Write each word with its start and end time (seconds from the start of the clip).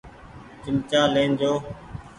چمچآ 0.63 1.01
لين 1.13 1.31
جو۔ 1.39 1.53